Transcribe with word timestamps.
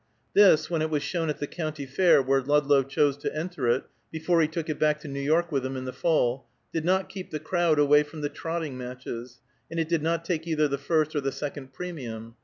This, 0.33 0.67
when 0.67 0.81
it 0.81 0.89
was 0.89 1.03
shown 1.03 1.29
at 1.29 1.37
the 1.37 1.45
County 1.45 1.85
Fair, 1.85 2.23
where 2.23 2.41
Ludlow 2.41 2.81
chose 2.81 3.15
to 3.17 3.35
enter 3.35 3.67
it, 3.67 3.83
before 4.09 4.41
he 4.41 4.47
took 4.47 4.67
it 4.67 4.79
back 4.79 4.97
to 5.01 5.07
Now 5.07 5.19
York 5.19 5.51
with 5.51 5.63
him 5.63 5.77
in 5.77 5.85
the 5.85 5.93
fall, 5.93 6.47
did 6.73 6.83
not 6.83 7.07
keep 7.07 7.29
the 7.29 7.39
crowd 7.39 7.77
away 7.77 8.01
from 8.01 8.21
the 8.21 8.29
trotting 8.29 8.75
matches, 8.75 9.41
and 9.69 9.79
it 9.79 9.87
did 9.89 10.01
not 10.01 10.25
take 10.25 10.47
either 10.47 10.67
the 10.67 10.79
first 10.79 11.15
or 11.15 11.21
the 11.21 11.31
second 11.31 11.71
premium. 11.73 12.35